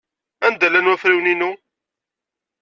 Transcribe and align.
Anda 0.45 0.67
llan 0.71 0.89
wafriwen-inu? 0.89 1.51